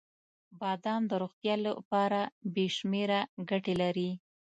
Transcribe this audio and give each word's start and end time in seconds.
•بادام 0.59 1.01
د 1.07 1.11
روغتیا 1.23 1.55
لپاره 1.65 2.19
بې 2.53 2.65
شمیره 2.77 3.19
ګټې 3.49 3.73
لري. 3.81 4.09